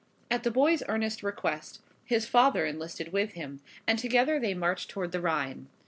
At 0.31 0.41
the 0.41 0.49
boy's 0.49 0.81
earnest 0.87 1.21
request 1.21 1.79
his 2.03 2.25
father 2.25 2.65
enlisted 2.65 3.13
with 3.13 3.33
him, 3.33 3.61
and 3.85 3.99
together 3.99 4.39
they 4.39 4.55
marched 4.55 4.89
toward 4.89 5.11
the 5.11 5.21
Rhine. 5.21 5.67